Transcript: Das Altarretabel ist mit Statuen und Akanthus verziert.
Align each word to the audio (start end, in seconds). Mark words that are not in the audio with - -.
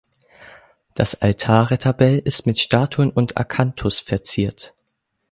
Das 0.95 1.13
Altarretabel 1.21 2.17
ist 2.17 2.47
mit 2.47 2.57
Statuen 2.57 3.11
und 3.11 3.37
Akanthus 3.37 3.99
verziert. 3.99 4.73